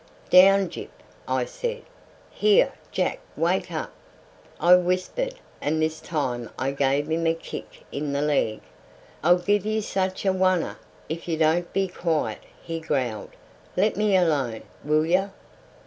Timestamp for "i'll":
9.23-9.37